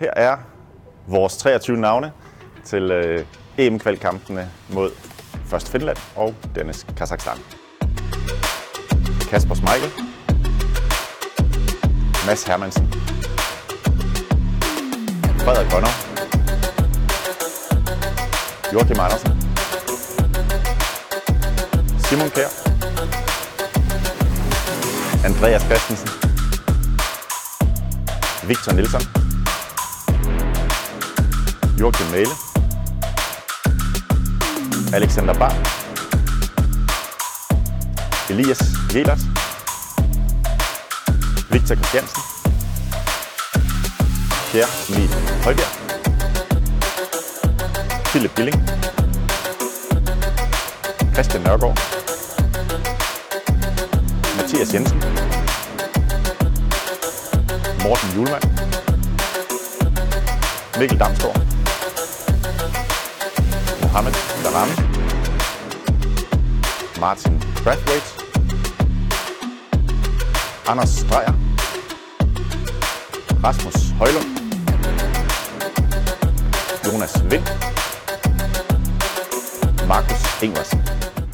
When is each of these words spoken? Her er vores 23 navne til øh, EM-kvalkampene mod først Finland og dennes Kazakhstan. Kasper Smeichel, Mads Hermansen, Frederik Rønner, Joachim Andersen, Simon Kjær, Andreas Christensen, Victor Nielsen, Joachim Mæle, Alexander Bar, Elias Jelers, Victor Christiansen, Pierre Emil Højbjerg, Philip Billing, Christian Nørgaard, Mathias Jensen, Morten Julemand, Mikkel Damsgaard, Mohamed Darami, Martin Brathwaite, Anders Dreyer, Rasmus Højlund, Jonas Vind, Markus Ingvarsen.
Her 0.00 0.10
er 0.16 0.36
vores 1.06 1.36
23 1.36 1.76
navne 1.76 2.12
til 2.64 2.90
øh, 2.90 3.24
EM-kvalkampene 3.58 4.48
mod 4.68 4.90
først 5.46 5.68
Finland 5.72 5.96
og 6.16 6.34
dennes 6.54 6.86
Kazakhstan. 6.96 7.36
Kasper 9.30 9.54
Smeichel, 9.54 9.90
Mads 12.26 12.44
Hermansen, 12.44 12.92
Frederik 15.44 15.74
Rønner, 15.74 15.94
Joachim 18.72 19.00
Andersen, 19.00 19.30
Simon 21.98 22.30
Kjær, 22.30 22.50
Andreas 25.24 25.62
Christensen, 25.62 26.08
Victor 28.48 28.72
Nielsen, 28.72 29.19
Joachim 31.80 32.06
Mæle, 32.10 32.34
Alexander 34.92 35.34
Bar, 35.34 35.54
Elias 38.30 38.62
Jelers, 38.94 39.20
Victor 41.50 41.74
Christiansen, 41.74 42.22
Pierre 44.50 44.68
Emil 44.88 45.08
Højbjerg, 45.44 45.72
Philip 48.04 48.30
Billing, 48.36 48.62
Christian 51.14 51.42
Nørgaard, 51.42 51.78
Mathias 54.36 54.74
Jensen, 54.74 55.02
Morten 57.82 58.08
Julemand, 58.14 58.44
Mikkel 60.78 60.98
Damsgaard, 60.98 61.49
Mohamed 63.92 64.14
Darami, 64.44 64.76
Martin 67.00 67.36
Brathwaite, 67.64 68.06
Anders 70.68 71.04
Dreyer, 71.08 71.34
Rasmus 73.42 73.92
Højlund, 73.98 74.26
Jonas 76.84 77.14
Vind, 77.28 77.42
Markus 79.88 80.22
Ingvarsen. 80.40 80.99